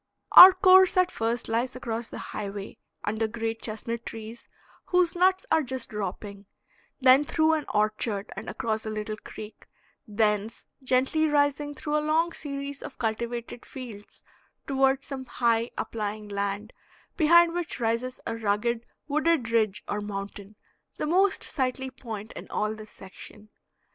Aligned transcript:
Our 0.31 0.53
course 0.53 0.97
at 0.97 1.11
first 1.11 1.47
lies 1.47 1.75
along 1.75 2.05
the 2.09 2.17
highway, 2.33 2.79
under 3.03 3.27
great 3.27 3.61
chestnut 3.61 4.03
trees 4.03 4.49
whose 4.85 5.13
nuts 5.15 5.45
are 5.51 5.61
just 5.61 5.89
dropping, 5.89 6.47
then 6.99 7.23
through 7.23 7.53
an 7.53 7.65
orchard 7.71 8.31
and 8.35 8.49
across 8.49 8.83
a 8.83 8.89
little 8.89 9.15
creek, 9.15 9.67
thence 10.07 10.65
gently 10.83 11.27
rising 11.27 11.75
through 11.75 11.97
a 11.97 11.99
long 11.99 12.31
series 12.33 12.81
of 12.81 12.97
cultivated 12.97 13.63
fields 13.63 14.23
toward 14.65 15.03
some 15.03 15.25
high, 15.27 15.69
uplying 15.77 16.27
land, 16.27 16.73
behind 17.15 17.53
which 17.53 17.79
rises 17.79 18.19
a 18.25 18.35
rugged 18.35 18.87
wooded 19.07 19.51
ridge 19.51 19.83
or 19.87 20.01
mountain, 20.01 20.55
the 20.97 21.05
most 21.05 21.43
sightly 21.43 21.91
point 21.91 22.33
in 22.33 22.49
all 22.49 22.73
this 22.73 22.89
section. 22.89 23.49